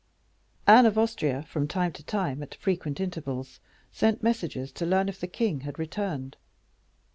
[0.65, 3.59] Anne of Austria, from time to time at frequent intervals,
[3.91, 6.37] sent messages to learn if the king had returned.